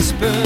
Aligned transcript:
Radio 0.00 0.39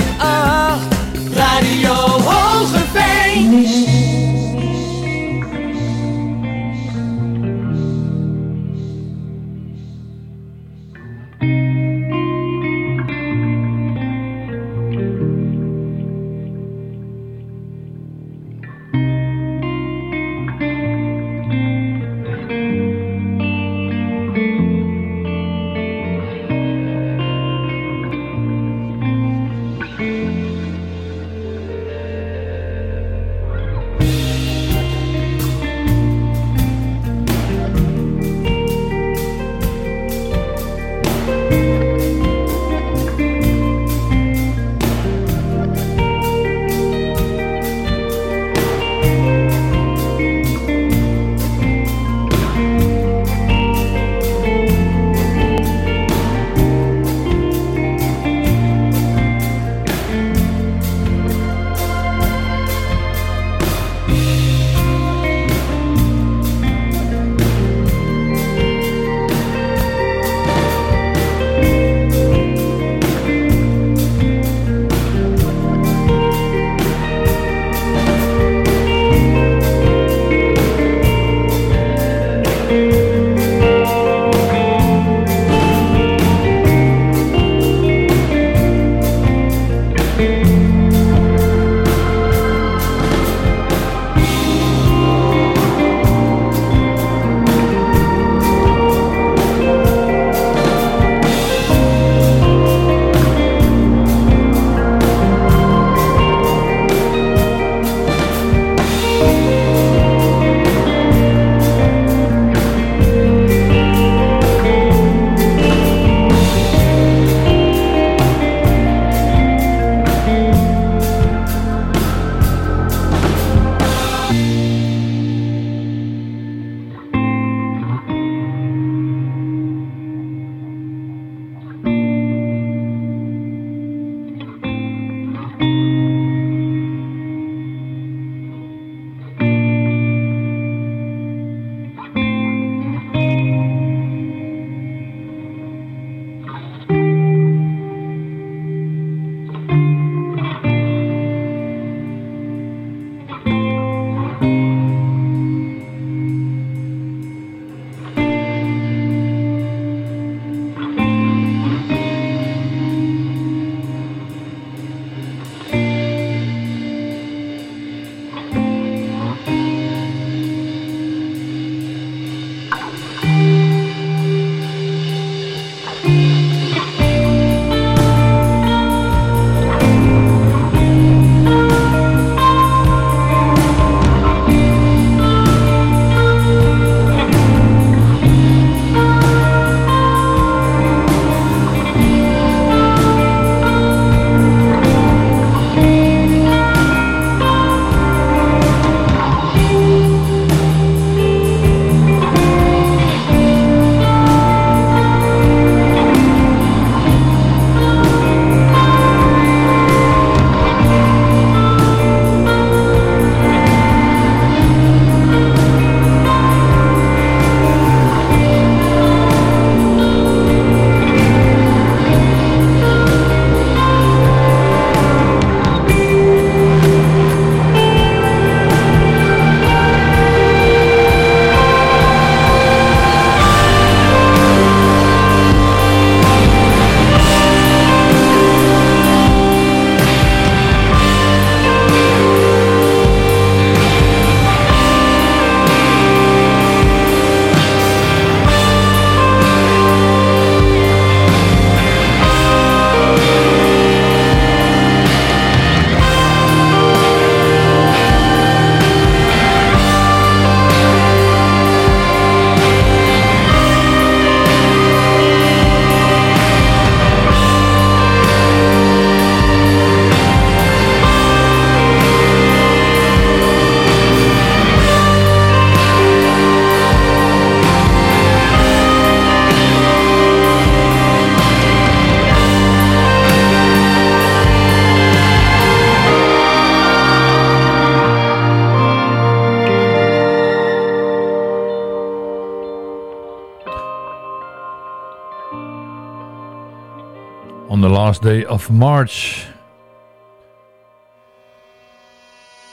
of 298.43 298.71
March. 298.71 299.47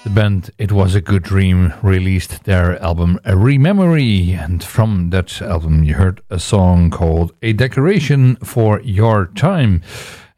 The 0.04 0.10
band 0.10 0.50
It 0.58 0.72
Was 0.72 0.96
a 0.96 1.02
Good 1.02 1.22
Dream 1.22 1.74
released 1.84 2.46
their 2.46 2.82
album 2.82 3.20
A 3.24 3.34
Rememory, 3.34 4.34
and 4.34 4.64
from 4.64 5.12
that 5.12 5.40
album 5.44 5.84
you 5.84 5.94
heard 5.94 6.22
a 6.32 6.40
song 6.40 6.90
called 6.90 7.34
A 7.44 7.54
Decoration 7.54 8.38
for 8.38 8.82
Your 8.82 9.28
Time. 9.28 9.84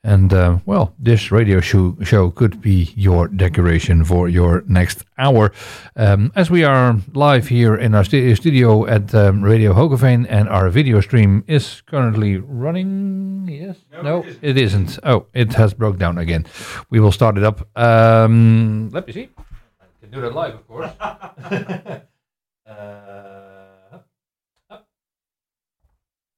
And 0.03 0.33
uh, 0.33 0.57
well, 0.65 0.93
this 0.99 1.31
radio 1.31 1.61
show, 1.61 1.95
show 2.03 2.29
could 2.29 2.61
be 2.61 2.91
your 2.97 3.29
decoration 3.29 4.03
for 4.03 4.27
your 4.27 4.63
next 4.67 5.02
hour. 5.17 5.51
Um, 5.95 6.31
as 6.35 6.49
we 6.49 6.63
are 6.63 6.97
live 7.13 7.47
here 7.47 7.75
in 7.75 7.95
our 7.95 8.03
st- 8.03 8.37
studio 8.37 8.85
at 8.85 9.13
um, 9.13 9.43
Radio 9.43 9.73
Hogeveen, 9.73 10.25
and 10.29 10.49
our 10.49 10.69
video 10.69 11.01
stream 11.01 11.43
is 11.47 11.81
currently 11.81 12.37
running. 12.37 13.47
Yes? 13.49 13.77
No, 13.91 14.01
no 14.01 14.19
it, 14.19 14.27
isn't. 14.27 14.43
it, 14.43 14.57
isn't. 14.57 14.99
Oh, 15.03 15.27
it 15.33 15.53
has 15.53 15.73
broke 15.73 15.97
down 15.97 16.17
again. 16.17 16.45
We 16.89 16.99
will 16.99 17.11
start 17.11 17.37
it 17.37 17.43
up. 17.43 17.67
Um, 17.77 18.89
let 18.91 19.07
me 19.07 19.13
see. 19.13 19.29
I 19.37 19.85
can 20.01 20.11
do 20.11 20.21
that 20.21 20.33
live, 20.33 20.55
of 20.55 20.67
course. 20.67 20.91
uh, 20.99 21.99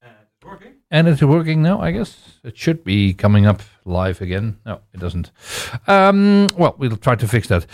and 0.02 0.14
it's 0.22 0.46
working. 0.46 0.74
And 0.92 1.08
it's 1.08 1.22
working 1.22 1.62
now, 1.62 1.82
I 1.82 1.92
guess. 1.92 2.40
It 2.44 2.58
should 2.58 2.84
be 2.84 3.14
coming 3.14 3.46
up 3.46 3.62
live 3.86 4.22
again. 4.22 4.58
No, 4.66 4.82
it 4.94 5.00
doesn't. 5.00 5.32
Um, 5.88 6.48
well, 6.58 6.76
we'll 6.78 6.98
try 6.98 7.16
to 7.16 7.28
fix 7.28 7.48
that. 7.50 7.66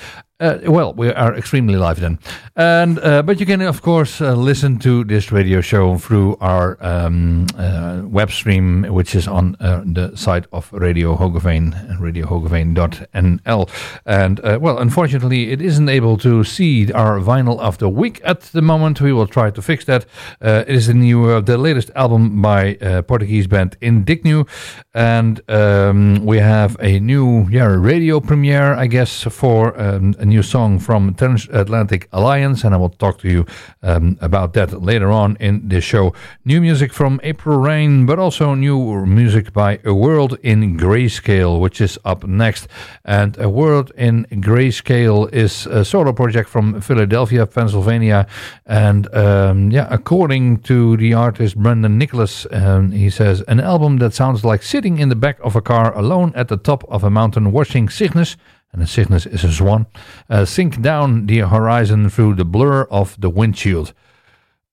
Uh, 0.41 0.59
well, 0.65 0.91
we 0.93 1.07
are 1.13 1.35
extremely 1.35 1.75
live 1.75 1.99
then, 1.99 2.17
and 2.55 2.97
uh, 2.99 3.21
but 3.21 3.39
you 3.39 3.45
can 3.45 3.61
of 3.61 3.83
course 3.83 4.19
uh, 4.21 4.33
listen 4.33 4.79
to 4.79 5.03
this 5.03 5.31
radio 5.31 5.61
show 5.61 5.99
through 5.99 6.35
our 6.41 6.77
um, 6.81 7.45
uh, 7.59 8.01
web 8.05 8.31
stream, 8.31 8.81
which 8.85 9.13
is 9.13 9.27
on 9.27 9.55
uh, 9.59 9.83
the 9.85 10.11
site 10.17 10.47
of 10.51 10.73
Radio 10.73 11.15
Hogeveen, 11.15 11.75
radiohogeveen.nl. 11.99 13.69
And 14.07 14.39
uh, 14.39 14.57
well, 14.59 14.79
unfortunately, 14.79 15.51
it 15.51 15.61
isn't 15.61 15.87
able 15.87 16.17
to 16.17 16.43
see 16.43 16.91
our 16.91 17.19
vinyl 17.19 17.59
of 17.59 17.77
the 17.77 17.89
week 17.89 18.19
at 18.23 18.41
the 18.41 18.63
moment. 18.63 18.99
We 18.99 19.13
will 19.13 19.27
try 19.27 19.51
to 19.51 19.61
fix 19.61 19.85
that. 19.85 20.07
it 20.41 20.69
is 20.69 20.87
the 20.87 20.95
new, 20.95 21.39
the 21.41 21.59
latest 21.59 21.91
album 21.95 22.41
by 22.41 22.73
Portuguese 23.07 23.45
band 23.45 23.77
Indignu, 23.79 24.47
and 24.95 25.39
um, 25.51 26.25
we 26.25 26.39
have 26.39 26.77
a 26.79 26.99
new 26.99 27.47
yeah 27.51 27.67
radio 27.67 28.19
premiere, 28.19 28.73
I 28.73 28.87
guess, 28.87 29.21
for 29.21 29.79
um, 29.79 30.15
a 30.17 30.30
new 30.31 30.41
song 30.41 30.79
from 30.79 31.13
Transatlantic 31.13 32.07
Alliance, 32.13 32.63
and 32.63 32.73
I 32.73 32.77
will 32.77 32.95
talk 33.03 33.19
to 33.19 33.27
you 33.27 33.45
um, 33.83 34.17
about 34.21 34.53
that 34.53 34.81
later 34.81 35.11
on 35.11 35.35
in 35.39 35.67
this 35.67 35.83
show. 35.83 36.13
New 36.45 36.61
music 36.61 36.93
from 36.93 37.19
April 37.21 37.57
Rain, 37.59 38.05
but 38.05 38.17
also 38.17 38.55
new 38.55 39.05
music 39.05 39.51
by 39.51 39.79
A 39.83 39.93
World 39.93 40.37
in 40.41 40.77
Grayscale, 40.77 41.59
which 41.59 41.81
is 41.81 41.99
up 42.05 42.23
next. 42.23 42.69
And 43.03 43.37
A 43.39 43.49
World 43.49 43.91
in 43.97 44.25
Grayscale 44.47 45.31
is 45.33 45.67
a 45.67 45.83
solo 45.83 46.13
project 46.13 46.47
from 46.49 46.79
Philadelphia, 46.79 47.45
Pennsylvania. 47.45 48.25
And 48.65 49.13
um, 49.13 49.69
yeah, 49.69 49.87
according 49.91 50.61
to 50.69 50.95
the 50.95 51.13
artist 51.13 51.57
Brendan 51.57 51.97
Nicholas, 51.97 52.47
um, 52.51 52.91
he 52.91 53.09
says, 53.09 53.41
an 53.49 53.59
album 53.59 53.97
that 53.97 54.13
sounds 54.13 54.45
like 54.45 54.63
sitting 54.63 54.99
in 54.99 55.09
the 55.09 55.15
back 55.15 55.37
of 55.41 55.57
a 55.57 55.61
car 55.61 55.93
alone 55.97 56.31
at 56.35 56.47
the 56.47 56.57
top 56.57 56.85
of 56.87 57.03
a 57.03 57.09
mountain 57.09 57.51
watching 57.51 57.89
Cygnus 57.89 58.37
and 58.73 58.81
a 58.81 58.87
Cygnus 58.87 59.25
is 59.25 59.43
a 59.43 59.51
swan, 59.51 59.85
uh, 60.29 60.45
sink 60.45 60.81
down 60.81 61.25
the 61.25 61.39
horizon 61.39 62.09
through 62.09 62.35
the 62.35 62.45
blur 62.45 62.83
of 62.83 63.19
the 63.19 63.29
windshield. 63.29 63.93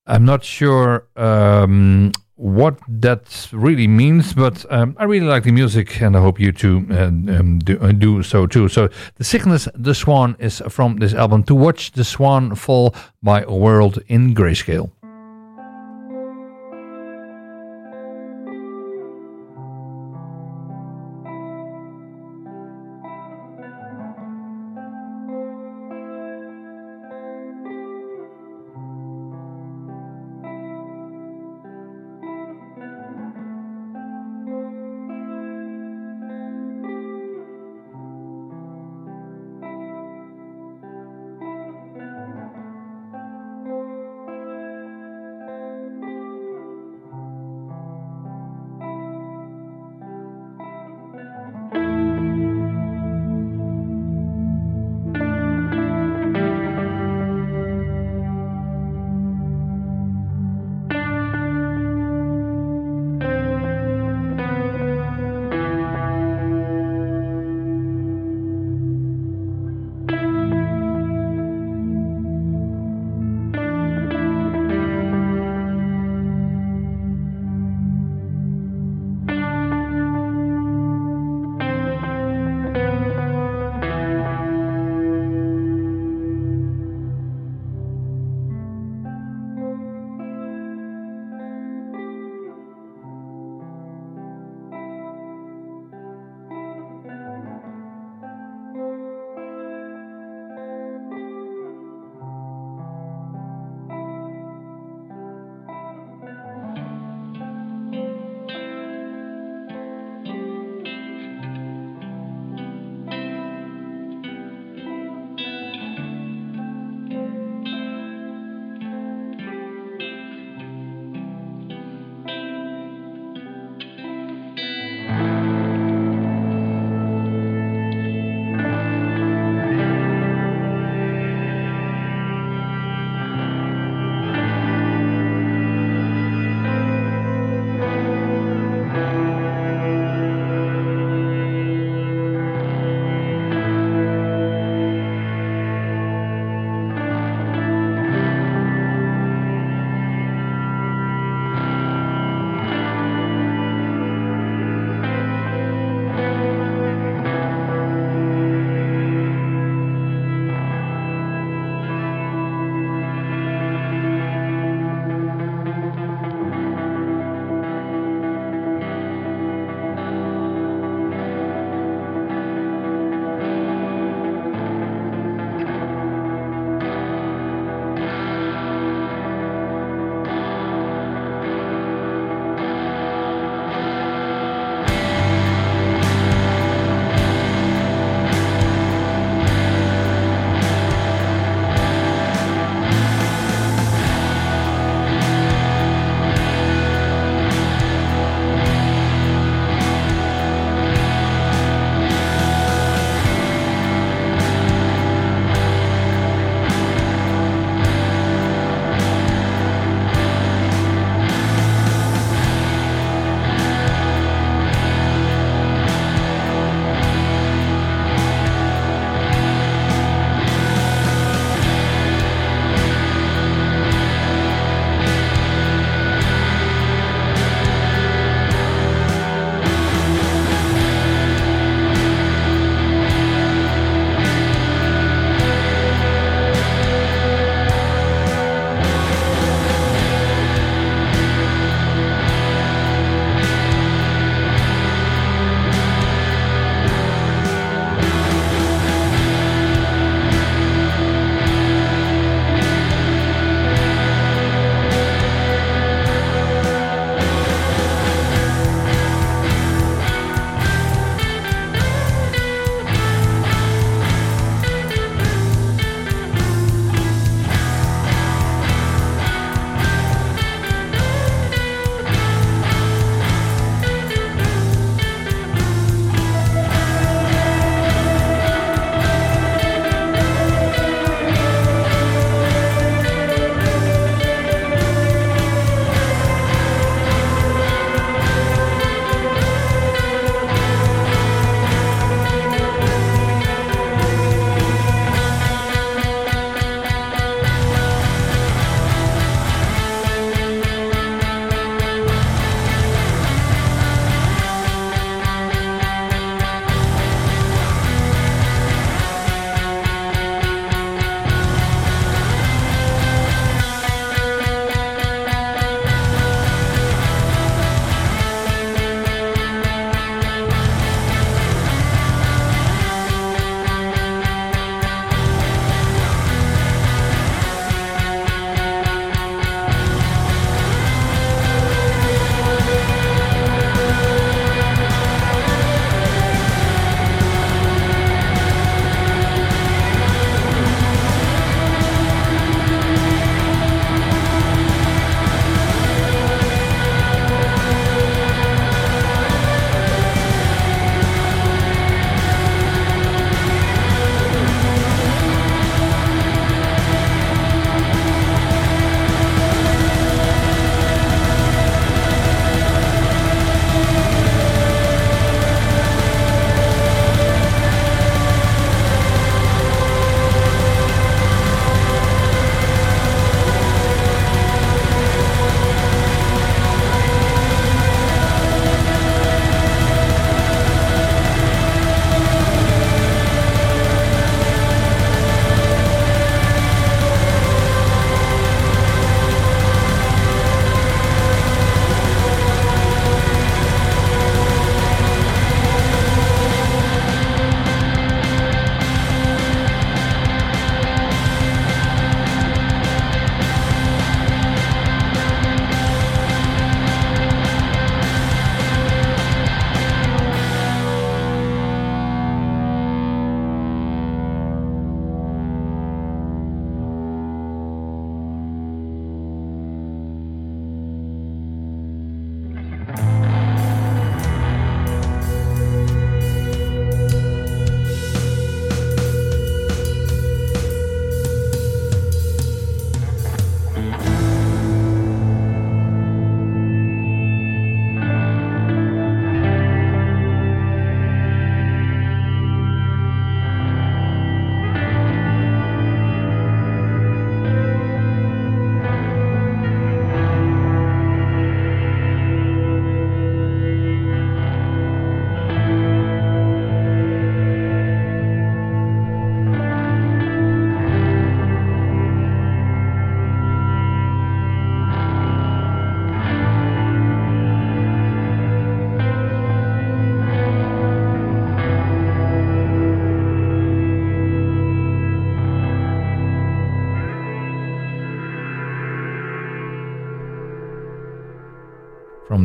I'm 0.07 0.25
not 0.25 0.43
sure 0.45 1.07
um, 1.17 2.13
what 2.37 2.79
that 2.89 3.49
really 3.53 3.89
means, 3.89 4.33
but 4.33 4.65
um, 4.71 4.97
I 4.99 5.05
really 5.05 5.27
like 5.27 5.43
the 5.43 5.53
music, 5.53 6.01
and 6.01 6.17
I 6.17 6.21
hope 6.21 6.39
you 6.39 6.53
too 6.53 6.87
uh, 6.91 7.07
um, 7.07 7.59
do, 7.59 7.79
uh, 7.81 7.93
do, 7.93 8.23
so 8.23 8.47
too. 8.47 8.69
So, 8.69 8.89
The 9.17 9.25
Cygnus, 9.25 9.69
the 9.75 9.95
Swan 9.95 10.37
is 10.39 10.63
from 10.69 10.97
this 10.97 11.15
album. 11.15 11.43
To 11.45 11.55
Watch 11.55 11.93
the 11.93 12.05
Swan 12.05 12.55
Fall 12.55 12.95
by 13.23 13.43
a 13.43 13.55
World 13.55 13.99
in 14.07 14.35
Grayscale. 14.35 14.91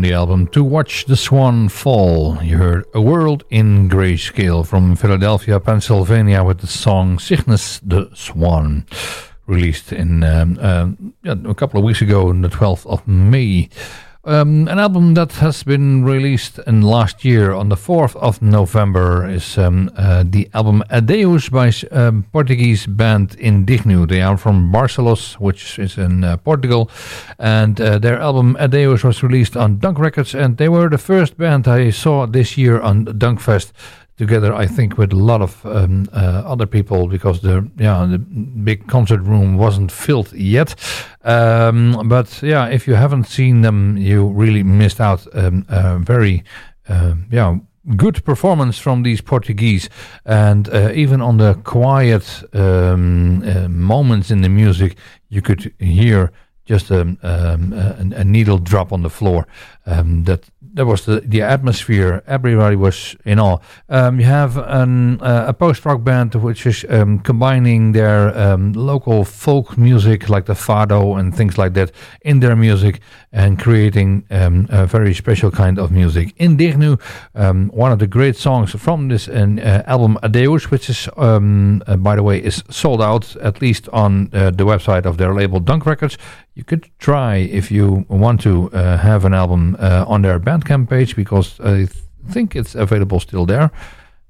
The 0.03 0.13
album 0.13 0.47
To 0.47 0.65
Watch 0.65 1.05
the 1.05 1.15
Swan 1.15 1.69
Fall. 1.69 2.43
You 2.43 2.57
heard 2.57 2.83
A 2.93 2.99
World 2.99 3.45
in 3.49 3.87
Grayscale 3.87 4.67
from 4.67 4.97
Philadelphia, 4.97 5.61
Pennsylvania 5.61 6.43
with 6.43 6.59
the 6.59 6.67
song 6.67 7.19
Cygnus 7.19 7.79
the 7.79 8.09
Swan. 8.13 8.85
Released 9.47 9.93
in 9.93 10.23
um, 10.23 10.59
uh, 10.59 10.89
yeah, 11.23 11.35
a 11.45 11.53
couple 11.53 11.79
of 11.79 11.85
weeks 11.85 12.01
ago 12.01 12.27
on 12.27 12.41
the 12.41 12.49
12th 12.49 12.85
of 12.85 13.07
May. 13.07 13.69
Um, 14.25 14.69
an 14.69 14.79
album 14.79 15.15
that 15.15 15.33
has 15.33 15.63
been 15.63 16.05
released 16.05 16.57
in 16.59 16.81
last 16.81 17.25
year 17.25 17.51
on 17.51 17.67
the 17.67 17.75
4th 17.75 18.15
of 18.15 18.41
November 18.41 19.27
is 19.27 19.57
um, 19.57 19.91
uh, 19.97 20.23
the 20.25 20.49
album 20.53 20.81
Adeus 20.89 21.49
by 21.49 21.73
um, 21.91 22.23
Portuguese 22.31 22.87
band 22.87 23.31
Indignu. 23.31 24.07
They 24.07 24.21
are 24.21 24.37
from 24.37 24.71
Barcelos, 24.71 25.33
which 25.41 25.77
is 25.77 25.97
in 25.97 26.23
uh, 26.23 26.37
Portugal, 26.37 26.89
and 27.37 27.81
uh, 27.81 27.99
their 27.99 28.17
album 28.17 28.55
Adeus 28.61 29.03
was 29.03 29.23
released 29.23 29.57
on 29.57 29.79
Dunk 29.79 29.99
Records, 29.99 30.33
and 30.33 30.55
they 30.55 30.69
were 30.69 30.87
the 30.87 30.97
first 30.97 31.37
band 31.37 31.67
I 31.67 31.89
saw 31.89 32.25
this 32.25 32.57
year 32.57 32.79
on 32.79 33.03
Dunkfest 33.03 33.73
together, 34.27 34.53
I 34.63 34.67
think, 34.67 34.97
with 34.97 35.13
a 35.13 35.15
lot 35.31 35.41
of 35.41 35.65
um, 35.65 36.07
uh, 36.13 36.53
other 36.53 36.67
people 36.67 37.07
because 37.07 37.41
the 37.41 37.69
yeah 37.77 38.07
the 38.09 38.19
big 38.63 38.87
concert 38.87 39.21
room 39.21 39.57
wasn't 39.57 39.91
filled 39.91 40.31
yet. 40.33 40.75
Um, 41.23 42.07
but 42.07 42.41
yeah, 42.41 42.71
if 42.71 42.87
you 42.87 42.95
haven't 42.95 43.27
seen 43.27 43.61
them, 43.61 43.97
you 43.97 44.27
really 44.43 44.63
missed 44.63 45.01
out. 45.01 45.27
Um, 45.33 45.65
a 45.69 45.99
very 45.99 46.43
uh, 46.89 47.15
yeah 47.31 47.57
good 47.97 48.23
performance 48.23 48.81
from 48.81 49.03
these 49.03 49.21
Portuguese, 49.21 49.89
and 50.25 50.69
uh, 50.69 50.91
even 50.93 51.21
on 51.21 51.37
the 51.37 51.53
quiet 51.63 52.43
um, 52.53 53.43
uh, 53.43 53.67
moments 53.67 54.31
in 54.31 54.41
the 54.41 54.49
music, 54.49 54.97
you 55.29 55.41
could 55.41 55.73
hear 55.79 56.31
just 56.65 56.91
a, 56.91 57.01
um, 57.01 57.73
a, 57.73 58.21
a, 58.21 58.23
needle 58.23 58.57
drop 58.57 58.93
on 58.93 59.01
the 59.01 59.09
floor. 59.09 59.45
Um, 59.85 60.23
that 60.23 60.49
that 60.73 60.85
was 60.85 61.05
the, 61.05 61.21
the 61.21 61.41
atmosphere. 61.41 62.23
Everybody 62.27 62.75
was 62.75 63.15
in 63.25 63.39
awe. 63.39 63.59
Um, 63.89 64.19
you 64.19 64.25
have 64.25 64.57
an, 64.57 65.21
uh, 65.21 65.45
a 65.47 65.53
post 65.53 65.85
rock 65.85 66.03
band 66.03 66.35
which 66.35 66.65
is 66.65 66.85
um, 66.89 67.19
combining 67.19 67.91
their 67.91 68.35
um, 68.37 68.73
local 68.73 69.23
folk 69.23 69.77
music, 69.77 70.29
like 70.29 70.45
the 70.45 70.53
fado 70.53 71.19
and 71.19 71.35
things 71.35 71.57
like 71.57 71.73
that, 71.73 71.91
in 72.21 72.39
their 72.39 72.55
music 72.55 73.01
and 73.31 73.59
creating 73.59 74.25
um, 74.31 74.67
a 74.69 74.85
very 74.85 75.13
special 75.13 75.51
kind 75.51 75.79
of 75.79 75.91
music. 75.91 76.35
Indignu, 76.37 76.99
um, 77.35 77.69
one 77.69 77.91
of 77.91 77.99
the 77.99 78.07
great 78.07 78.35
songs 78.35 78.71
from 78.71 79.09
this 79.09 79.27
uh, 79.27 79.83
album 79.85 80.17
Adeus, 80.23 80.71
which 80.71 80.89
is, 80.89 81.09
um, 81.17 81.83
uh, 81.87 81.97
by 81.97 82.15
the 82.15 82.23
way, 82.23 82.43
is 82.43 82.63
sold 82.69 83.01
out 83.01 83.35
at 83.37 83.61
least 83.61 83.89
on 83.89 84.29
uh, 84.33 84.51
the 84.51 84.63
website 84.65 85.05
of 85.05 85.17
their 85.17 85.33
label 85.33 85.59
Dunk 85.59 85.85
Records. 85.85 86.17
You 86.55 86.63
could 86.63 86.89
try 86.99 87.37
if 87.37 87.71
you 87.71 88.05
want 88.09 88.41
to 88.41 88.69
uh, 88.71 88.97
have 88.97 89.25
an 89.25 89.33
album 89.33 89.75
uh, 89.79 90.05
on 90.07 90.21
their 90.21 90.37
Bandcamp 90.63 90.89
page 90.89 91.15
because 91.15 91.59
I 91.59 91.85
th- 91.85 91.89
think 92.29 92.55
it's 92.55 92.75
available 92.75 93.19
still 93.19 93.45
there. 93.45 93.71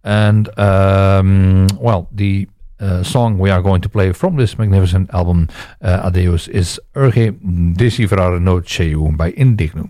And 0.04 0.48
um, 0.60 1.68
well, 1.80 2.08
the 2.12 2.48
uh, 2.80 3.04
song 3.04 3.40
we 3.40 3.50
are 3.50 3.62
going 3.62 3.82
to 3.82 3.90
play 3.90 4.12
from 4.12 4.36
this 4.36 4.58
magnificent 4.58 5.14
album, 5.14 5.48
uh, 5.82 6.10
Adeus, 6.10 6.48
is 6.50 6.80
Urge 6.96 7.32
Decifrar 7.78 8.42
No 8.42 8.60
Céu 8.62 9.16
by 9.16 9.32
Indignu. 9.32 9.90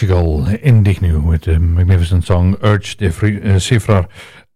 Portugal, 0.00 0.46
Indignu, 0.62 1.22
with 1.22 1.42
the 1.42 1.58
magnificent 1.58 2.24
song 2.24 2.56
Urge 2.62 2.96
de 2.96 3.08
uh, 3.08 3.58
Cifrar 3.58 4.08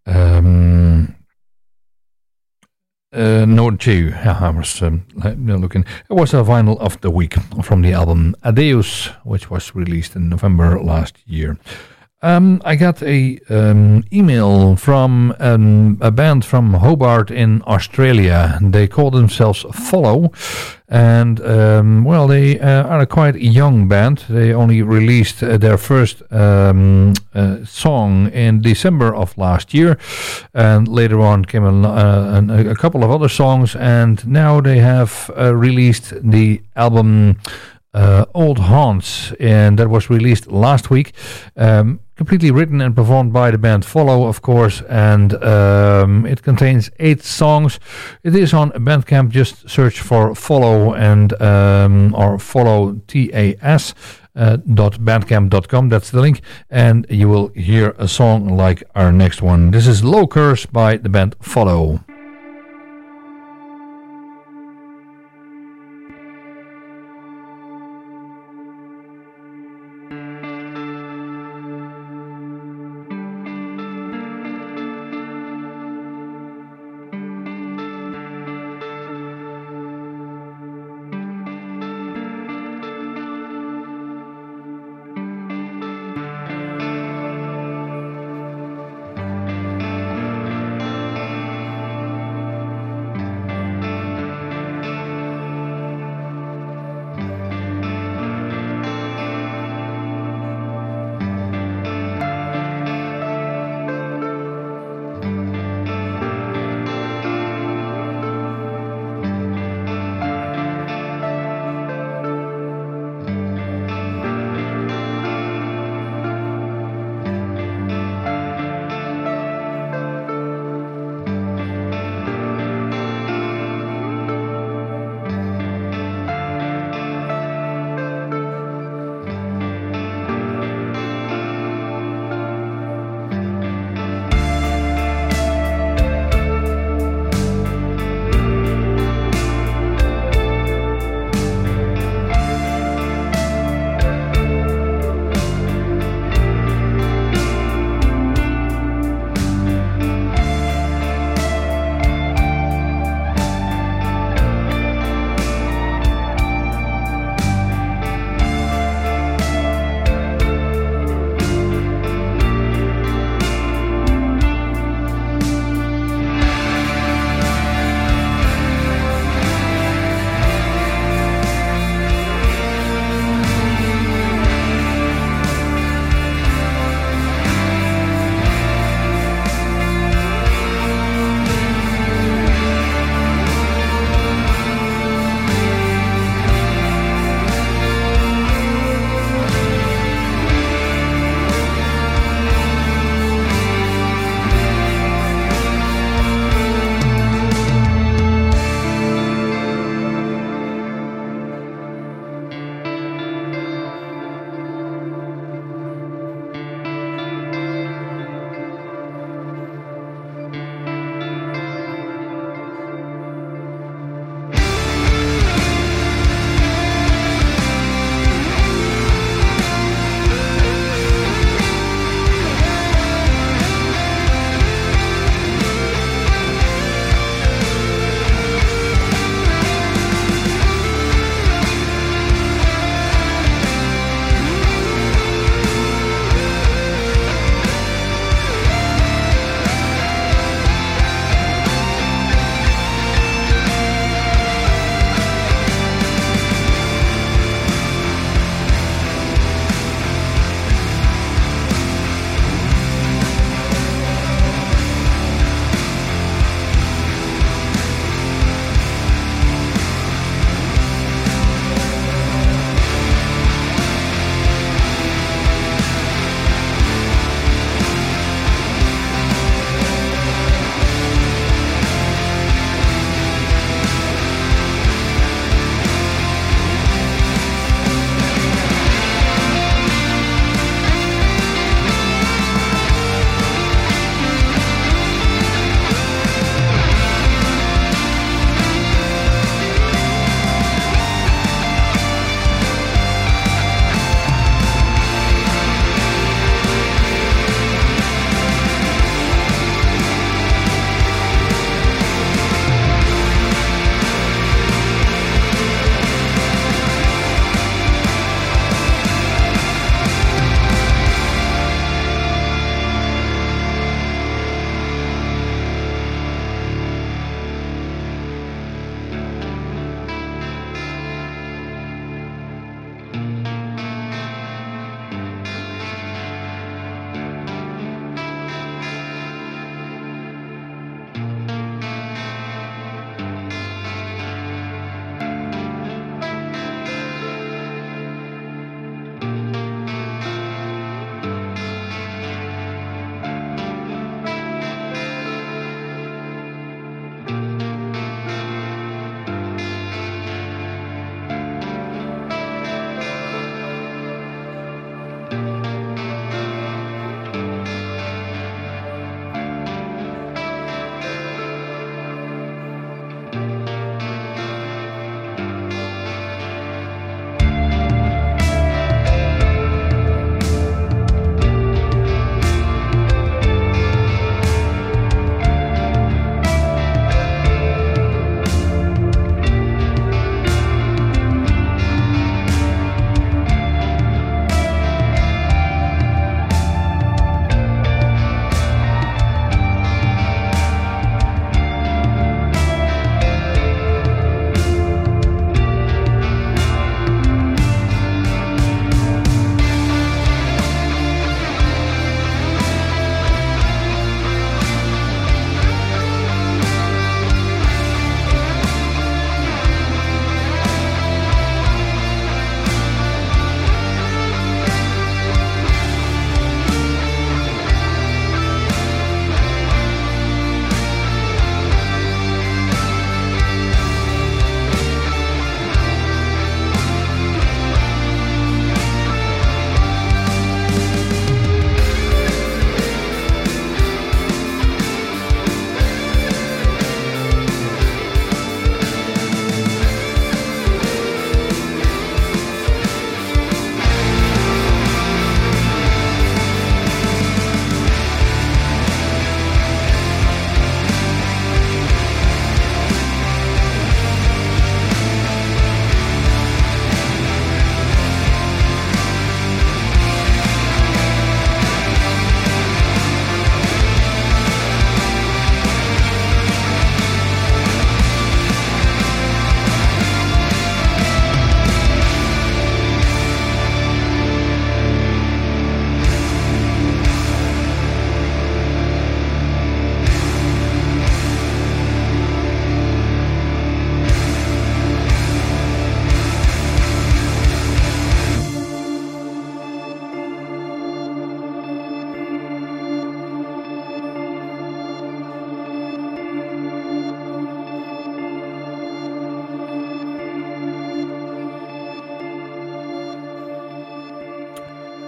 um, 0.07 1.15
uh, 3.13 3.45
Noche. 3.45 3.89
Yeah, 3.89 4.39
I 4.41 4.49
was 4.49 4.81
um, 4.81 5.05
looking. 5.15 5.85
It 6.09 6.15
was 6.15 6.33
a 6.33 6.39
vinyl 6.39 6.81
of 6.81 6.99
the 7.03 7.11
week 7.11 7.35
from 7.63 7.83
the 7.83 7.93
album 7.93 8.35
Adeus, 8.43 9.11
which 9.25 9.51
was 9.51 9.75
released 9.75 10.17
in 10.17 10.31
November 10.31 10.81
last 10.81 11.19
year. 11.27 11.59
Um, 12.25 12.63
I 12.65 12.75
got 12.77 13.03
a 13.03 13.39
um, 13.51 14.03
email 14.11 14.77
from 14.77 15.37
um, 15.41 15.99
a 16.01 16.11
band 16.11 16.43
from 16.43 16.73
Hobart 16.73 17.31
in 17.31 17.63
Australia. 17.67 18.59
They 18.63 18.89
call 18.89 19.11
themselves 19.11 19.67
Follow, 19.75 20.33
and 20.89 21.39
um, 21.43 22.03
well, 22.03 22.27
they 22.27 22.59
uh, 22.59 22.85
are 22.85 23.01
a 23.01 23.07
quite 23.07 23.35
young 23.37 23.89
band. 23.89 24.25
They 24.31 24.55
only 24.55 24.81
released 24.81 25.43
uh, 25.43 25.59
their 25.59 25.77
first 25.77 26.23
um, 26.33 27.13
uh, 27.35 27.63
song 27.67 28.31
in 28.33 28.63
December 28.63 29.15
of 29.15 29.37
last 29.37 29.75
year, 29.75 29.99
and 30.55 30.89
later 30.89 31.21
on 31.21 31.45
came 31.45 31.65
a, 31.65 31.89
uh, 31.89 32.71
a 32.71 32.75
couple 32.75 33.05
of 33.05 33.11
other 33.11 33.29
songs, 33.29 33.77
and 33.77 34.27
now 34.27 34.63
they 34.63 34.79
have 34.79 35.31
uh, 35.37 35.55
released 35.55 36.15
the 36.23 36.63
album. 36.75 37.37
Uh, 37.95 38.27
Old 38.35 38.59
Haunts, 38.59 39.33
and 39.39 39.79
that 39.79 39.89
was 39.89 40.11
released 40.11 40.49
last 40.49 40.91
week. 40.91 41.15
Um, 41.57 42.01
completely 42.17 42.51
written 42.51 42.81
and 42.81 42.95
performed 42.95 43.33
by 43.33 43.51
the 43.51 43.59
band 43.59 43.85
Follow, 43.85 44.27
of 44.27 44.43
course, 44.43 44.83
and 44.83 45.35
um, 45.43 46.27
it 46.27 46.43
contains 46.43 46.91
eight 46.99 47.23
songs. 47.23 47.79
It 48.23 48.35
is 48.35 48.53
on 48.53 48.71
Bandcamp. 48.73 49.31
Just 49.31 49.69
search 49.69 50.01
for 50.01 50.35
Follow 50.35 50.95
and 50.95 51.41
um, 51.41 52.15
or 52.15 52.39
Follow 52.39 53.01
T 53.07 53.31
A 53.33 53.57
S. 53.63 53.95
Uh, 54.37 54.57
.bandcamp.com 54.57 55.89
that's 55.89 56.11
the 56.11 56.21
link 56.21 56.41
and 56.69 57.07
you 57.09 57.29
will 57.29 57.53
hear 57.55 57.95
a 57.99 58.09
song 58.09 58.49
like 58.57 58.83
our 58.97 59.13
next 59.13 59.41
one 59.41 59.71
this 59.71 59.87
is 59.87 60.03
low 60.03 60.27
curse 60.27 60.67
by 60.67 60.97
the 60.97 61.09
band 61.09 61.37
follow 61.41 62.04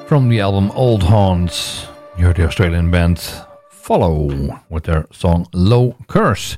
from 0.07 0.29
the 0.29 0.39
album 0.39 0.71
Old 0.73 1.03
Haunts. 1.03 1.89
You 2.17 2.27
heard 2.27 2.37
the 2.37 2.47
Australian 2.47 2.93
band 2.93 3.19
Follow 3.71 4.61
with 4.69 4.85
their 4.85 5.07
song 5.11 5.49
Low 5.53 5.97
Curse. 6.07 6.57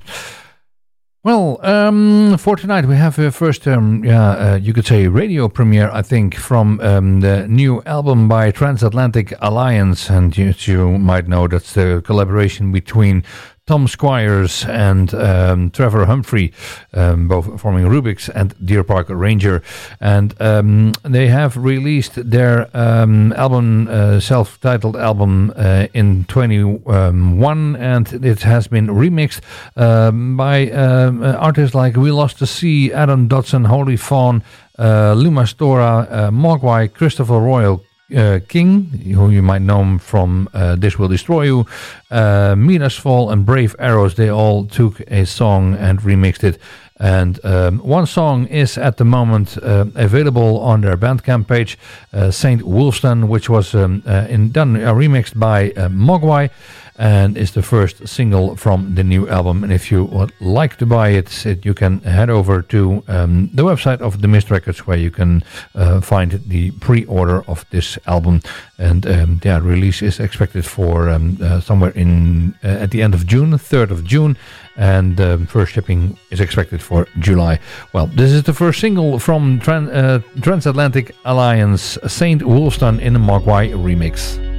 Well, 1.24 1.58
um, 1.62 2.36
for 2.38 2.56
tonight 2.56 2.84
we 2.84 2.96
have 2.96 3.18
a 3.18 3.30
first, 3.30 3.66
um, 3.66 4.04
yeah, 4.04 4.30
uh, 4.30 4.54
you 4.56 4.74
could 4.74 4.86
say 4.86 5.08
radio 5.08 5.48
premiere, 5.48 5.90
I 5.90 6.02
think, 6.02 6.34
from 6.34 6.78
um, 6.80 7.20
the 7.20 7.48
new 7.48 7.82
album 7.84 8.28
by 8.28 8.50
Transatlantic 8.50 9.32
Alliance, 9.40 10.10
and 10.10 10.36
you, 10.36 10.54
you 10.60 10.98
might 10.98 11.26
know 11.26 11.48
that's 11.48 11.72
the 11.72 12.02
collaboration 12.04 12.70
between 12.70 13.24
Tom 13.68 13.86
Squires 13.86 14.64
and 14.64 15.12
um, 15.12 15.70
Trevor 15.70 16.06
Humphrey, 16.06 16.54
um, 16.94 17.28
both 17.28 17.60
forming 17.60 17.84
Rubik's 17.84 18.30
and 18.30 18.54
Deer 18.64 18.82
Park 18.82 19.08
Ranger. 19.10 19.62
And 20.00 20.34
um, 20.40 20.94
they 21.02 21.28
have 21.28 21.54
released 21.54 22.14
their 22.14 22.74
um, 22.74 23.34
album, 23.34 23.88
uh, 23.90 24.20
self 24.20 24.58
titled 24.62 24.96
album, 24.96 25.52
uh, 25.54 25.86
in 25.92 26.24
21, 26.24 27.76
and 27.76 28.24
it 28.24 28.40
has 28.40 28.68
been 28.68 28.86
remixed 28.86 29.42
um, 29.76 30.38
by 30.38 30.70
um, 30.70 31.22
artists 31.22 31.74
like 31.74 31.94
We 31.94 32.10
Lost 32.10 32.38
the 32.38 32.46
Sea, 32.46 32.90
Adam 32.90 33.28
Dodson, 33.28 33.66
Holy 33.66 33.98
Fawn. 33.98 34.42
Uh, 34.78 35.12
Luma 35.12 35.42
Stora, 35.42 36.06
uh, 36.08 36.30
Mogwai, 36.30 36.86
Christopher 36.94 37.40
Royal, 37.40 37.84
uh, 38.16 38.40
King, 38.48 38.84
who 39.14 39.30
you 39.30 39.42
might 39.42 39.62
know 39.62 39.98
from 39.98 40.48
uh, 40.52 40.76
This 40.76 40.98
Will 40.98 41.08
Destroy 41.08 41.42
You, 41.42 41.66
uh, 42.10 42.54
Minas 42.56 42.96
Fall, 42.96 43.30
and 43.30 43.44
Brave 43.44 43.76
Arrows. 43.78 44.14
They 44.14 44.30
all 44.30 44.66
took 44.66 45.00
a 45.08 45.24
song 45.26 45.74
and 45.74 46.00
remixed 46.00 46.44
it. 46.44 46.58
And 47.00 47.38
um, 47.44 47.78
one 47.78 48.06
song 48.06 48.46
is 48.46 48.76
at 48.76 48.96
the 48.96 49.04
moment 49.04 49.56
uh, 49.58 49.84
available 49.94 50.58
on 50.60 50.80
their 50.80 50.96
Bandcamp 50.96 51.46
page, 51.46 51.78
uh, 52.12 52.32
Saint 52.32 52.62
Wulfstan, 52.62 53.28
which 53.28 53.48
was 53.48 53.74
um, 53.74 54.02
uh, 54.04 54.26
in, 54.28 54.50
done 54.50 54.74
remixed 54.74 55.38
by 55.38 55.70
Mogwai 55.70 56.50
and 56.98 57.38
is 57.38 57.52
the 57.52 57.62
first 57.62 58.06
single 58.08 58.56
from 58.56 58.94
the 58.96 59.04
new 59.04 59.28
album. 59.28 59.62
And 59.62 59.72
if 59.72 59.90
you 59.90 60.04
would 60.04 60.32
like 60.40 60.76
to 60.76 60.86
buy 60.86 61.10
it, 61.10 61.46
it 61.46 61.64
you 61.64 61.72
can 61.72 62.00
head 62.00 62.28
over 62.28 62.60
to 62.62 63.04
um, 63.06 63.50
the 63.54 63.62
website 63.62 64.00
of 64.00 64.20
the 64.20 64.28
Mist 64.28 64.50
Records, 64.50 64.86
where 64.86 64.98
you 64.98 65.10
can 65.10 65.44
uh, 65.74 66.00
find 66.00 66.32
the 66.46 66.72
pre-order 66.72 67.44
of 67.48 67.64
this 67.70 67.98
album. 68.06 68.40
And 68.78 69.06
um, 69.06 69.40
yeah, 69.44 69.58
release 69.58 70.02
is 70.02 70.18
expected 70.18 70.66
for 70.66 71.08
um, 71.08 71.38
uh, 71.40 71.60
somewhere 71.60 71.92
in 71.92 72.54
uh, 72.64 72.68
at 72.82 72.90
the 72.90 73.02
end 73.02 73.14
of 73.14 73.26
June, 73.26 73.56
third 73.56 73.92
of 73.92 74.04
June. 74.04 74.36
And 74.76 75.20
um, 75.20 75.46
first 75.46 75.72
shipping 75.72 76.16
is 76.30 76.40
expected 76.40 76.80
for 76.82 77.06
July. 77.18 77.58
Well, 77.92 78.06
this 78.06 78.32
is 78.32 78.44
the 78.44 78.52
first 78.52 78.80
single 78.80 79.18
from 79.18 79.60
Tran 79.60 79.88
uh, 79.92 80.20
Transatlantic 80.40 81.14
Alliance, 81.24 81.98
Saint 82.06 82.42
Wulfstan 82.42 83.00
in 83.00 83.16
a 83.16 83.18
Mogwai 83.18 83.72
remix. 83.72 84.57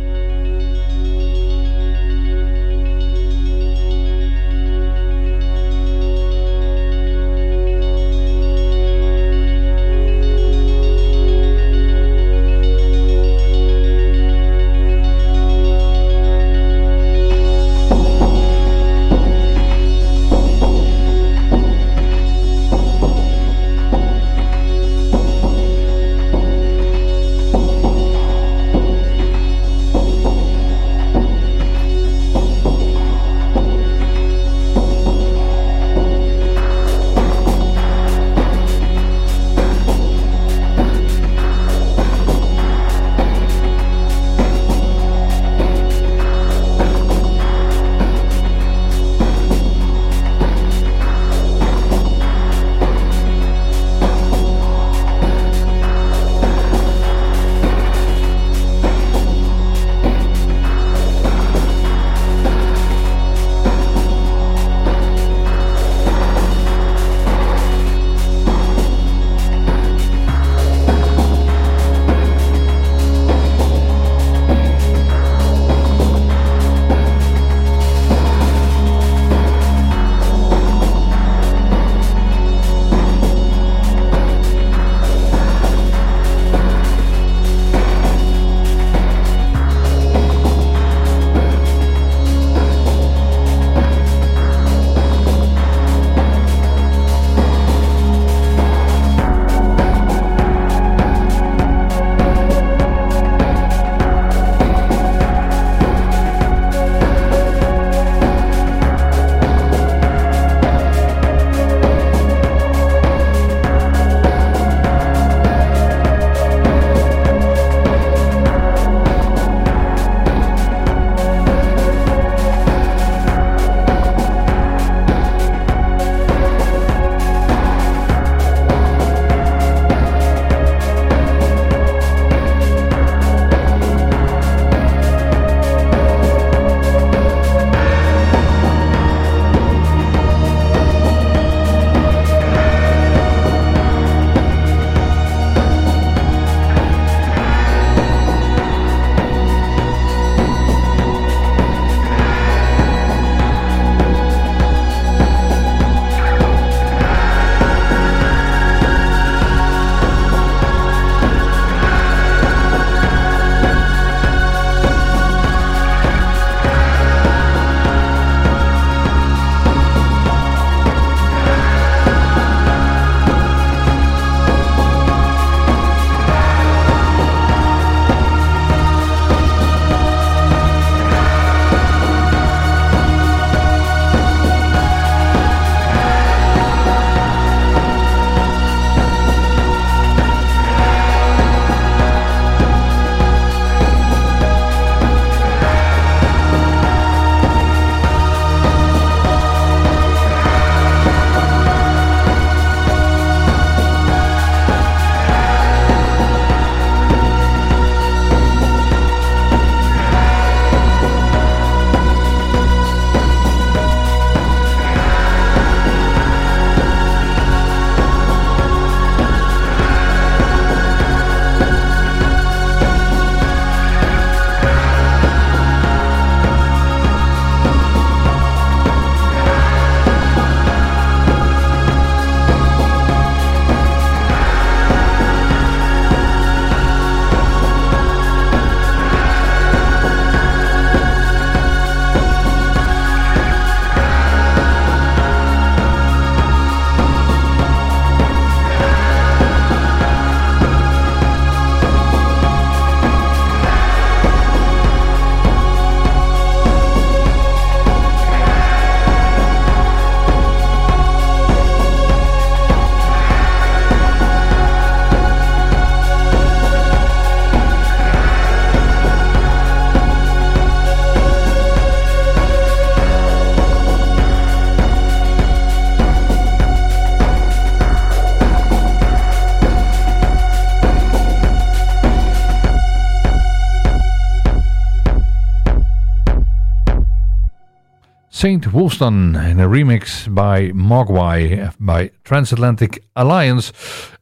Saint 288.39 288.63
Wulfstan 288.71 289.35
in 289.51 289.59
a 289.59 289.67
remix 289.67 290.33
by 290.33 290.69
Mogwai 290.71 291.73
by 291.77 292.09
Transatlantic 292.23 293.03
Alliance. 293.17 293.73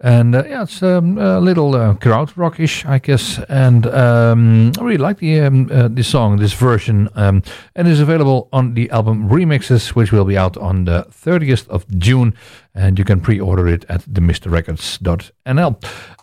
And 0.01 0.33
uh, 0.33 0.43
yeah, 0.43 0.63
it's 0.63 0.81
um, 0.81 1.19
a 1.19 1.39
little 1.39 1.75
uh, 1.75 1.93
krautrockish, 1.93 2.83
I 2.89 2.97
guess. 2.97 3.37
And 3.47 3.85
um, 3.85 4.71
I 4.79 4.81
really 4.81 4.97
like 4.97 5.19
the 5.19 5.41
um, 5.41 5.69
uh, 5.71 6.01
song, 6.01 6.37
this 6.37 6.53
version, 6.53 7.09
um, 7.13 7.43
and 7.75 7.87
is 7.87 7.99
available 7.99 8.49
on 8.51 8.73
the 8.73 8.89
album 8.89 9.29
Remixes, 9.29 9.89
which 9.89 10.11
will 10.11 10.25
be 10.25 10.35
out 10.35 10.57
on 10.57 10.85
the 10.85 11.05
30th 11.11 11.67
of 11.67 11.87
June. 11.99 12.33
And 12.73 12.97
you 12.97 13.05
can 13.05 13.21
pre-order 13.21 13.67
it 13.67 13.85
at 13.87 14.01
themrrecords.nl. 14.01 15.77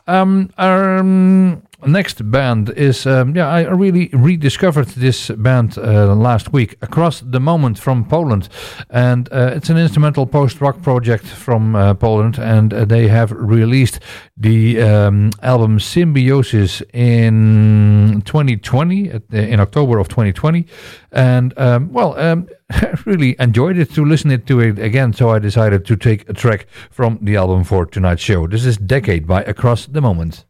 Um, 0.08 0.50
um, 0.58 1.62
next 1.86 2.30
band 2.30 2.70
is 2.70 3.06
um, 3.06 3.34
yeah 3.36 3.48
I 3.48 3.62
really 3.62 4.08
rediscovered 4.12 4.88
this 4.88 5.30
band 5.30 5.78
uh, 5.78 6.14
last 6.14 6.52
week 6.52 6.76
across 6.82 7.20
the 7.20 7.40
moment 7.40 7.78
from 7.78 8.04
Poland. 8.04 8.48
And 8.90 9.28
uh, 9.32 9.52
it's 9.54 9.70
an 9.70 9.76
instrumental 9.76 10.26
post-rock 10.26 10.82
project 10.82 11.26
from 11.26 11.74
uh, 11.76 11.94
Poland 11.94 12.38
and 12.38 12.72
uh, 12.72 12.84
they 12.84 13.08
have 13.08 13.32
released 13.32 14.00
the 14.36 14.80
um, 14.82 15.30
album 15.42 15.78
Symbiosis 15.78 16.82
in 16.92 18.22
2020 18.24 19.20
in 19.32 19.60
October 19.60 19.98
of 19.98 20.08
2020 20.08 20.66
and 21.12 21.58
um, 21.58 21.92
well 21.92 22.18
um, 22.18 22.48
I 22.70 22.96
really 23.06 23.36
enjoyed 23.38 23.78
it 23.78 23.92
to 23.94 24.04
listen 24.04 24.30
it 24.30 24.46
to 24.46 24.60
it 24.60 24.78
again 24.78 25.12
so 25.12 25.30
I 25.30 25.38
decided 25.38 25.84
to 25.86 25.96
take 25.96 26.28
a 26.28 26.32
track 26.32 26.66
from 26.90 27.18
the 27.22 27.36
album 27.36 27.64
for 27.64 27.86
tonight's 27.86 28.22
show. 28.22 28.46
This 28.46 28.64
is 28.64 28.76
Decade 28.76 29.26
by 29.26 29.42
Across 29.42 29.86
the 29.86 30.00
Moment 30.00 30.44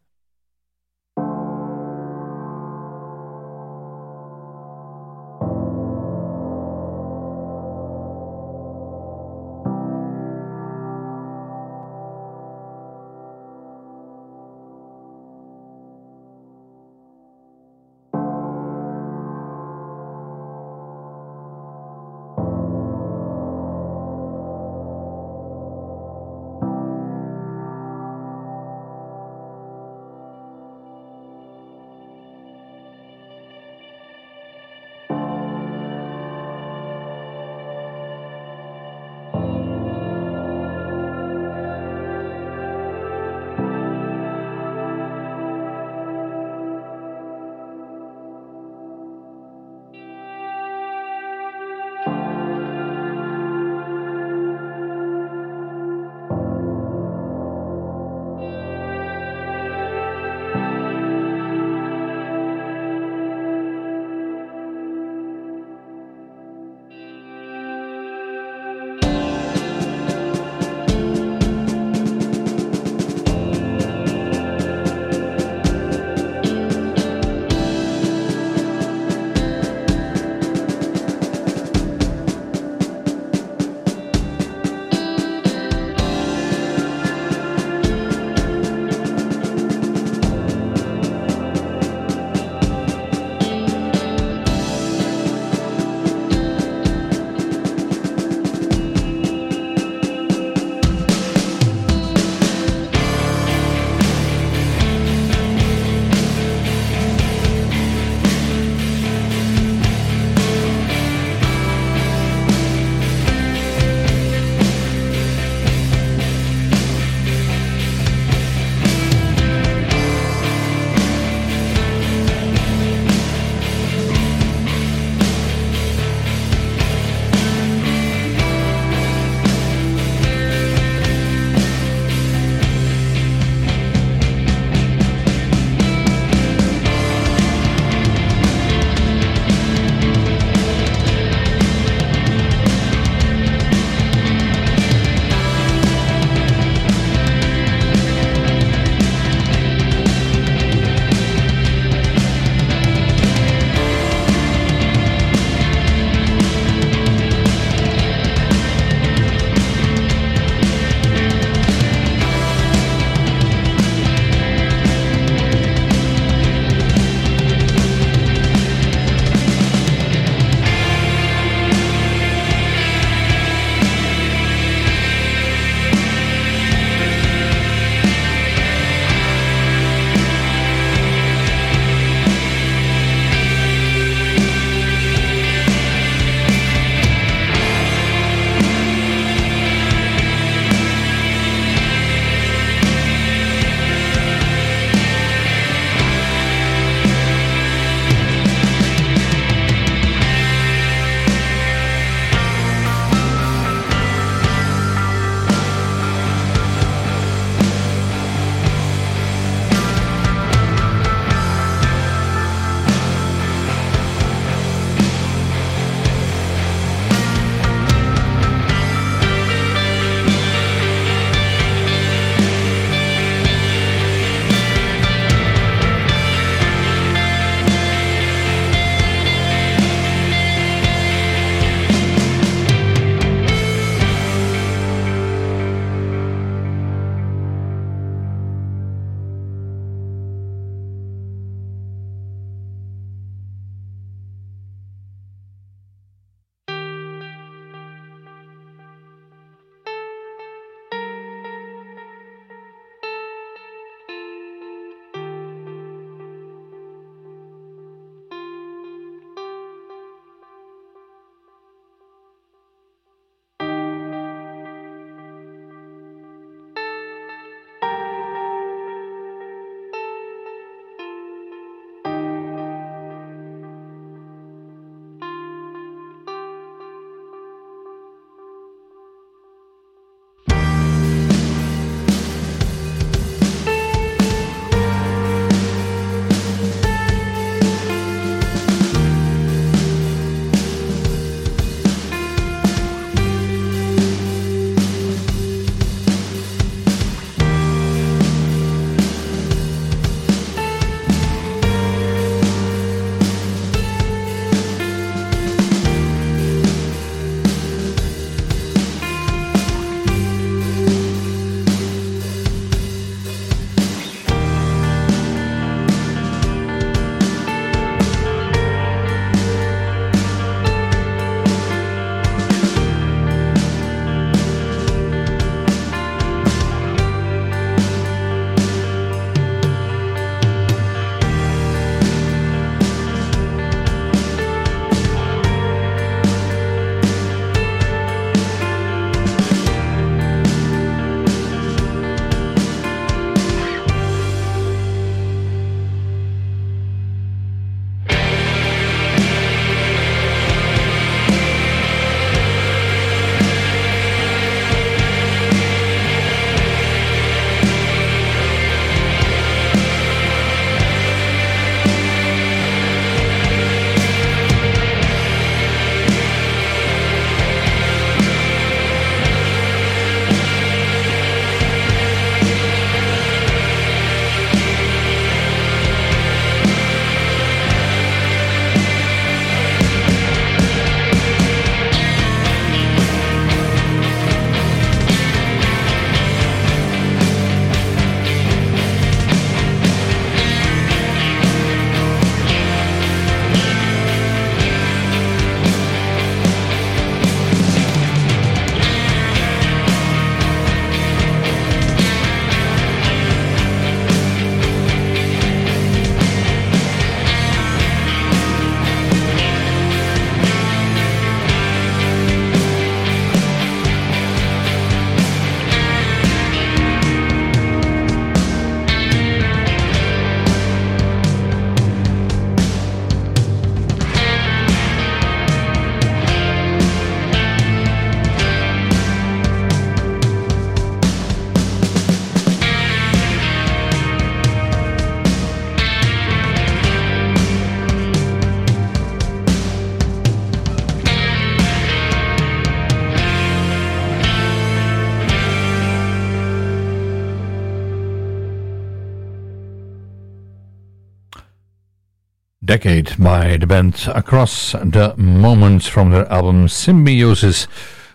Decade 452.75 453.15
by 453.17 453.55
the 453.55 453.65
band 453.65 454.05
Across 454.13 454.73
the 454.73 455.13
Moments 455.15 455.87
from 455.87 456.11
their 456.11 456.29
album 456.29 456.67
Symbiosis, 456.67 457.67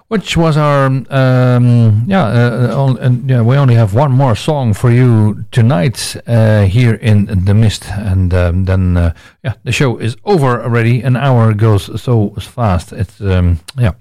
which 0.08 0.36
was 0.36 0.58
our 0.58 0.84
um, 0.84 2.04
yeah, 2.06 2.26
uh, 2.26 2.96
uh, 3.00 3.10
yeah. 3.24 3.40
We 3.40 3.56
only 3.56 3.74
have 3.76 3.94
one 3.94 4.12
more 4.12 4.36
song 4.36 4.74
for 4.74 4.90
you 4.90 5.46
tonight 5.50 6.14
uh, 6.26 6.64
here 6.64 6.92
in 6.92 7.44
the 7.46 7.54
mist, 7.54 7.86
and 7.88 8.34
um, 8.34 8.66
then 8.66 8.98
uh, 8.98 9.14
yeah, 9.42 9.54
the 9.64 9.72
show 9.72 9.96
is 9.96 10.14
over 10.24 10.62
already. 10.62 11.00
An 11.00 11.16
hour 11.16 11.54
goes 11.54 12.02
so 12.02 12.34
fast. 12.38 12.92
It's 12.92 13.18
um, 13.22 13.60
yeah. 13.78 13.92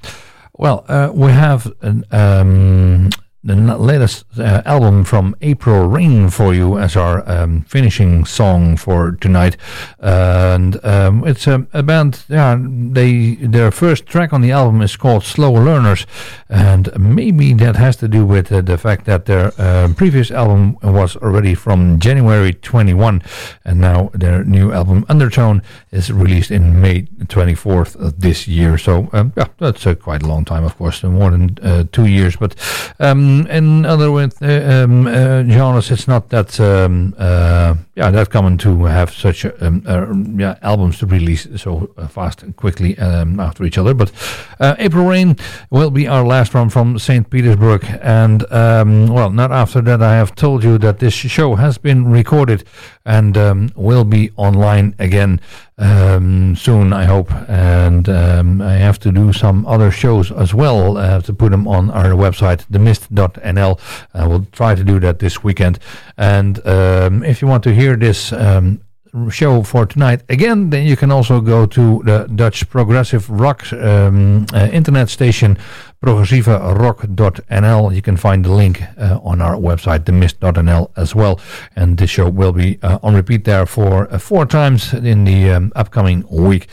Well, 0.57 0.83
uh, 0.89 1.09
we 1.13 1.31
have 1.31 1.71
an, 1.81 2.03
um, 2.11 3.11
the 3.43 3.55
latest 3.55 4.25
uh, 4.37 4.61
album 4.65 5.05
from 5.05 5.33
April 5.41 5.87
Rain 5.87 6.29
for 6.29 6.53
you 6.53 6.77
as 6.77 6.97
our 6.97 7.27
um, 7.29 7.61
finishing 7.61 8.25
song 8.25 8.75
for 8.75 9.13
tonight, 9.13 9.55
and 9.99 10.83
um, 10.83 11.25
it's 11.25 11.47
a, 11.47 11.65
a, 11.71 11.81
band. 11.81 12.25
Yeah, 12.27 12.57
they 12.59 13.35
their 13.35 13.71
first 13.71 14.05
track 14.05 14.33
on 14.33 14.41
the 14.41 14.51
album 14.51 14.81
is 14.81 14.97
called 14.97 15.23
Slow 15.23 15.53
Learners, 15.53 16.05
and 16.49 16.89
maybe 16.99 17.53
that 17.53 17.77
has 17.77 17.95
to 17.97 18.09
do 18.09 18.25
with 18.25 18.51
uh, 18.51 18.59
the 18.59 18.77
fact 18.77 19.05
that 19.05 19.25
their 19.25 19.53
uh, 19.57 19.93
previous 19.95 20.31
album 20.31 20.77
was 20.83 21.15
already 21.15 21.55
from 21.55 21.99
January 21.99 22.53
21, 22.53 23.21
and 23.63 23.79
now 23.79 24.11
their 24.13 24.43
new 24.43 24.73
album 24.73 25.05
Undertone 25.07 25.61
is 25.91 26.11
released 26.11 26.51
in 26.51 26.81
May 26.81 27.03
24th 27.03 27.95
of 27.95 28.19
this 28.19 28.47
year. 28.47 28.77
So 28.77 29.09
um, 29.13 29.33
yeah, 29.35 29.47
that's 29.57 29.85
uh, 29.87 29.95
quite 29.95 30.23
a 30.23 30.27
long 30.27 30.45
time, 30.45 30.63
of 30.63 30.77
course, 30.77 31.03
more 31.03 31.31
than 31.31 31.57
uh, 31.61 31.85
two 31.91 32.05
years, 32.05 32.35
but. 32.35 32.55
Um, 33.01 33.47
in 33.47 33.85
other 33.85 34.11
words, 34.11 34.41
uh, 34.41 34.83
um, 34.83 35.07
uh, 35.07 35.43
genres, 35.43 35.89
it's 35.89 36.05
not 36.05 36.29
that 36.29 36.59
um, 36.59 37.15
uh, 37.17 37.75
yeah 37.95 38.11
that 38.11 38.29
common 38.29 38.57
to 38.57 38.85
have 38.85 39.13
such 39.13 39.45
um, 39.61 40.37
yeah 40.37 40.57
albums 40.61 40.99
to 40.99 41.05
release 41.05 41.47
so 41.55 41.89
fast 42.09 42.43
and 42.43 42.53
quickly 42.57 42.97
um, 42.97 43.39
after 43.39 43.63
each 43.63 43.77
other. 43.77 43.93
But 43.93 44.11
April 44.59 45.05
Rain 45.05 45.37
will 45.69 45.91
be 45.91 46.09
our 46.09 46.25
last 46.25 46.53
one 46.53 46.69
from 46.69 46.99
Saint 46.99 47.29
Petersburg, 47.29 47.85
and 48.01 48.43
well, 48.49 49.29
not 49.29 49.53
after 49.53 49.79
that. 49.81 50.01
I 50.01 50.15
have 50.15 50.35
told 50.35 50.63
you 50.63 50.77
that 50.79 50.99
this 50.99 51.13
show 51.13 51.55
has 51.55 51.77
been 51.77 52.11
recorded 52.11 52.65
and 53.05 53.37
will 53.75 54.03
be 54.03 54.31
online 54.35 54.93
again 54.99 55.39
um, 55.79 56.55
soon, 56.55 56.93
I 56.93 57.05
hope. 57.05 57.31
And 57.49 58.07
um, 58.09 58.61
I 58.61 58.73
have 58.73 58.99
to 58.99 59.11
do 59.11 59.33
some 59.33 59.65
other 59.65 59.91
shows 59.91 60.31
as 60.31 60.53
well. 60.53 60.97
I 60.97 61.07
have 61.07 61.25
to 61.25 61.33
put 61.33 61.51
them 61.51 61.67
on 61.67 61.89
our 61.91 62.11
website, 62.11 62.65
themist.nl. 62.67 63.79
I 64.13 64.27
will 64.27 64.45
try 64.51 64.75
to 64.75 64.83
do 64.83 64.99
that 64.99 65.19
this 65.19 65.43
weekend. 65.43 65.79
And 66.17 66.65
um, 66.67 67.23
if 67.23 67.41
you 67.41 67.47
want 67.47 67.63
to 67.63 67.73
hear 67.73 67.95
this 67.95 68.31
um, 68.33 68.81
show 69.29 69.63
for 69.63 69.85
tonight 69.85 70.21
again, 70.29 70.69
then 70.69 70.85
you 70.85 70.95
can 70.95 71.11
also 71.11 71.41
go 71.41 71.65
to 71.65 72.01
the 72.05 72.29
Dutch 72.35 72.69
Progressive 72.69 73.29
Rock 73.29 73.71
um, 73.73 74.45
uh, 74.53 74.69
internet 74.71 75.09
station 75.09 75.57
progressieverock.nl. 76.01 77.95
You 77.95 78.01
can 78.01 78.17
find 78.17 78.45
the 78.45 78.51
link 78.51 78.81
uh, 78.97 79.19
on 79.21 79.41
our 79.41 79.55
website, 79.55 80.05
themist.nl 80.05 80.91
as 80.95 81.13
well. 81.13 81.39
And 81.75 81.97
this 81.97 82.09
show 82.09 82.29
will 82.29 82.53
be 82.53 82.79
uh, 82.81 82.99
on 83.03 83.15
repeat 83.15 83.43
there 83.43 83.65
for 83.65 84.11
uh, 84.13 84.17
four 84.17 84.45
times 84.45 84.93
in 84.93 85.25
the 85.25 85.51
um, 85.51 85.73
upcoming 85.75 86.25
week. 86.29 86.67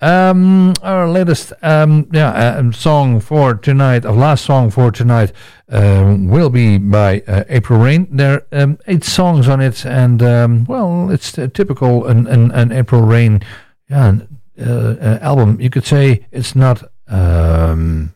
Um, 0.00 0.74
our 0.82 1.08
latest 1.08 1.52
um, 1.62 2.08
yeah, 2.12 2.30
uh, 2.30 2.70
song 2.70 3.18
for 3.20 3.54
tonight, 3.54 4.06
our 4.06 4.12
last 4.12 4.44
song 4.44 4.70
for 4.70 4.92
tonight, 4.92 5.32
um, 5.70 6.28
will 6.28 6.50
be 6.50 6.78
by 6.78 7.22
uh, 7.26 7.42
April 7.48 7.80
Rain. 7.80 8.06
There 8.10 8.46
are 8.52 8.62
um, 8.62 8.78
eight 8.86 9.02
songs 9.02 9.48
on 9.48 9.60
it, 9.60 9.84
and 9.84 10.22
um, 10.22 10.64
well, 10.66 11.10
it's 11.10 11.32
typical 11.32 12.06
an, 12.06 12.28
an, 12.28 12.52
an 12.52 12.70
April 12.70 13.02
Rain 13.02 13.42
yeah, 13.90 14.18
uh, 14.60 15.18
album. 15.20 15.60
You 15.60 15.68
could 15.68 15.84
say 15.84 16.26
it's 16.30 16.54
not. 16.54 16.84
Um, 17.08 18.14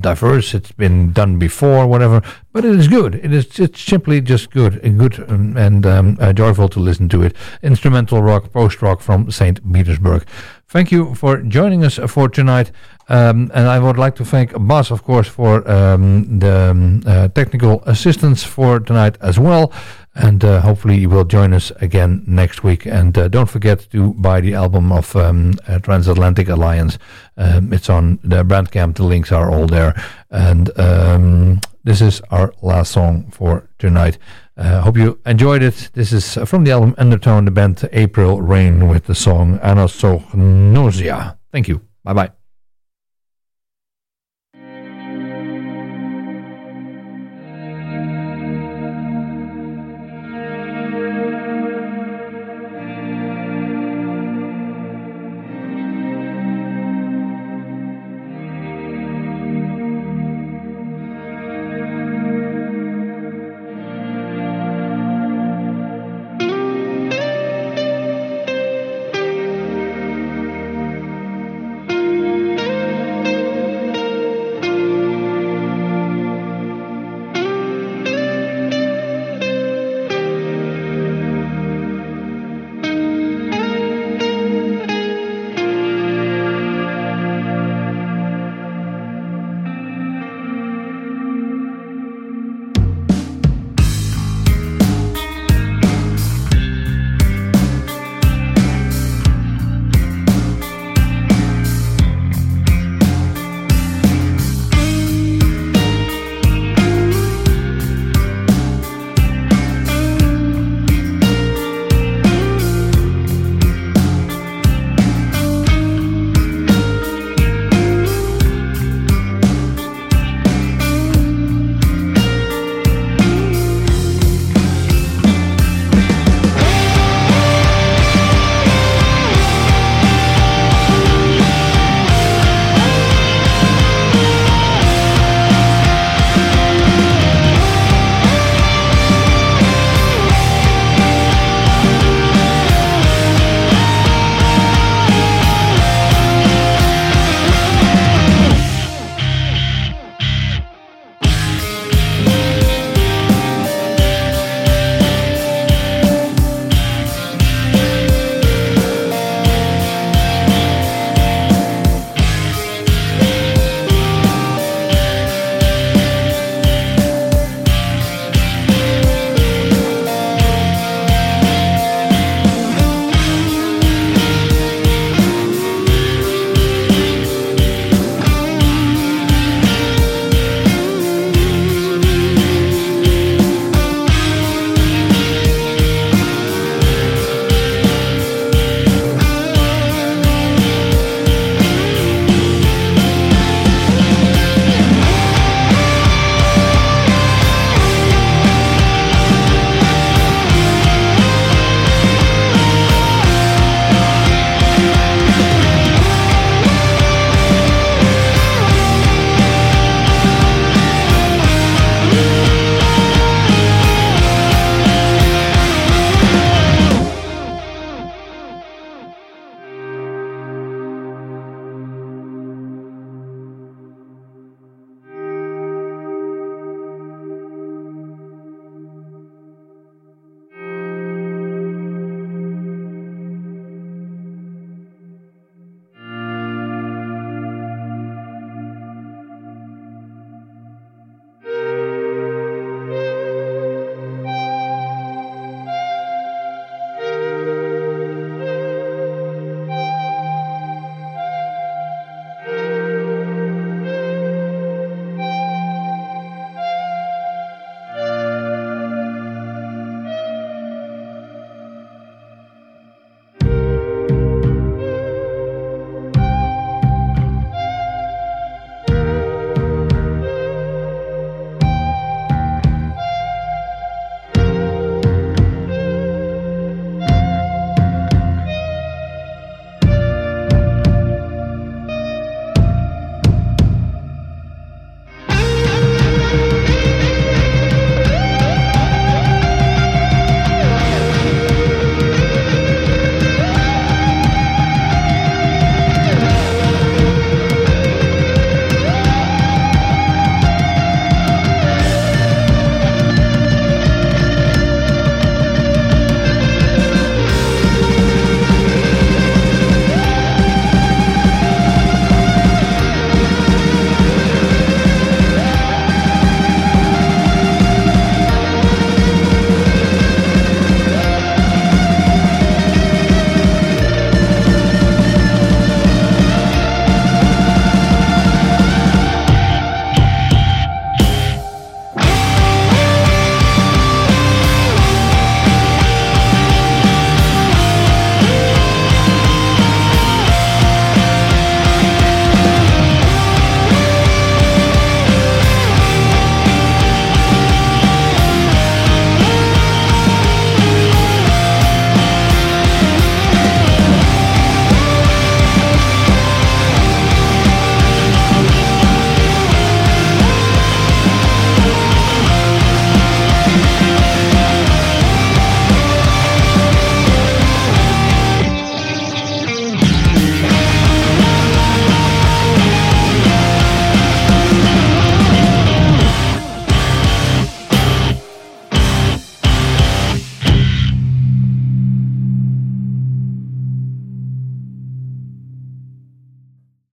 diverse. 0.00 0.54
It's 0.54 0.72
been 0.72 1.12
done 1.12 1.38
before, 1.38 1.86
whatever. 1.86 2.22
But 2.52 2.64
it 2.64 2.74
is 2.74 2.88
good. 2.88 3.14
It 3.14 3.32
is. 3.32 3.58
It's 3.58 3.80
simply 3.80 4.20
just 4.20 4.50
good 4.50 4.76
and 4.84 4.98
good 4.98 5.18
um, 5.30 5.56
and 5.56 5.86
um, 5.86 6.18
uh, 6.20 6.32
joyful 6.32 6.68
to 6.70 6.80
listen 6.80 7.08
to 7.10 7.22
it. 7.22 7.36
Instrumental 7.62 8.22
rock, 8.22 8.52
post 8.52 8.82
rock 8.82 9.00
from 9.00 9.30
Saint 9.30 9.60
Petersburg. 9.72 10.26
Thank 10.68 10.90
you 10.90 11.14
for 11.14 11.36
joining 11.42 11.84
us 11.84 12.00
for 12.08 12.28
tonight. 12.28 12.72
Um, 13.08 13.52
and 13.54 13.68
I 13.68 13.78
would 13.78 13.98
like 13.98 14.16
to 14.16 14.24
thank 14.24 14.52
Bas, 14.58 14.90
of 14.90 15.04
course, 15.04 15.28
for 15.28 15.68
um, 15.70 16.40
the 16.40 16.70
um, 16.70 17.02
uh, 17.06 17.28
technical 17.28 17.84
assistance 17.84 18.42
for 18.42 18.80
tonight 18.80 19.16
as 19.20 19.38
well. 19.38 19.72
And 20.16 20.44
uh, 20.44 20.60
hopefully 20.62 20.98
you 20.98 21.08
will 21.08 21.24
join 21.24 21.52
us 21.52 21.70
again 21.80 22.24
next 22.26 22.64
week. 22.64 22.84
And 22.84 23.16
uh, 23.16 23.28
don't 23.28 23.48
forget 23.48 23.86
to 23.92 24.14
buy 24.14 24.40
the 24.40 24.54
album 24.54 24.90
of 24.90 25.14
um, 25.14 25.54
uh, 25.68 25.78
Transatlantic 25.78 26.48
Alliance. 26.48 26.98
Um, 27.36 27.72
it's 27.72 27.88
on 27.88 28.18
the 28.24 28.44
Bandcamp. 28.44 28.96
The 28.96 29.04
links 29.04 29.30
are 29.30 29.48
all 29.48 29.68
there. 29.68 29.94
And 30.30 30.76
um, 30.80 31.60
this 31.84 32.00
is 32.00 32.20
our 32.32 32.52
last 32.60 32.90
song 32.90 33.30
for 33.30 33.68
tonight. 33.78 34.18
Uh, 34.56 34.80
hope 34.80 34.96
you 34.96 35.20
enjoyed 35.26 35.62
it. 35.62 35.90
This 35.92 36.12
is 36.12 36.38
from 36.46 36.64
the 36.64 36.70
album 36.70 36.94
Undertone, 36.96 37.44
the 37.44 37.50
band 37.50 37.88
April 37.92 38.40
Rain 38.40 38.88
with 38.88 39.04
the 39.04 39.14
song 39.14 39.58
Anosognosia. 39.58 41.36
Thank 41.52 41.68
you. 41.68 41.82
Bye 42.04 42.14
bye. 42.14 42.45